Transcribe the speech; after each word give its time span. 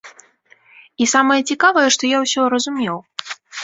І 1.05 1.09
самае 1.13 1.39
цікавае, 1.49 1.87
што 1.99 2.03
я 2.15 2.25
ўсё 2.27 2.41
разумеў. 2.59 2.97